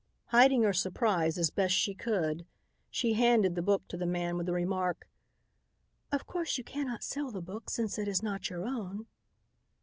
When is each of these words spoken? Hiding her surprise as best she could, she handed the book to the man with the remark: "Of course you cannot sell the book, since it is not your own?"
Hiding 0.29 0.63
her 0.63 0.73
surprise 0.73 1.37
as 1.37 1.51
best 1.51 1.75
she 1.75 1.93
could, 1.93 2.47
she 2.89 3.13
handed 3.13 3.53
the 3.53 3.61
book 3.61 3.87
to 3.89 3.97
the 3.97 4.07
man 4.07 4.35
with 4.35 4.47
the 4.47 4.51
remark: 4.51 5.07
"Of 6.11 6.25
course 6.25 6.57
you 6.57 6.63
cannot 6.63 7.03
sell 7.03 7.29
the 7.29 7.39
book, 7.39 7.69
since 7.69 7.99
it 7.99 8.07
is 8.07 8.23
not 8.23 8.49
your 8.49 8.65
own?" 8.65 9.05